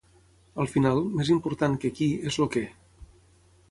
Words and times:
Al 0.63 0.69
final, 0.75 1.03
més 1.19 1.31
important 1.37 1.79
que 1.85 1.95
“qui” 2.01 2.11
és 2.33 2.43
el 2.47 2.53
“què”. 2.57 2.69